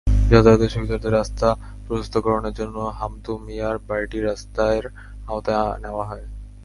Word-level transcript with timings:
যাতায়াতের 0.29 0.73
সুবিধার্থে 0.73 1.09
রাস্তা 1.09 1.47
প্রশস্তকরণের 1.85 2.53
জন্য 2.53 2.77
হামদু 2.99 3.33
মিয়ার 3.45 3.75
বাড়িটি 3.87 4.17
রাস্তার 4.21 4.83
আওতায় 5.27 5.79
নেওয়া 5.83 6.05
হয়। 6.05 6.25